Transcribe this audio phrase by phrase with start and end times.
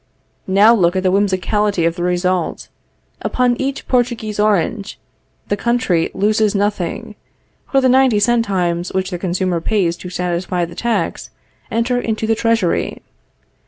[0.47, 2.69] Now look at the whimsicality of the result.
[3.21, 4.97] Upon each Portuguese orange,
[5.47, 7.13] the country loses nothing;
[7.71, 11.29] for the ninety centimes which the consumer pays to satisfy the tax,
[11.69, 13.03] enter into the treasury.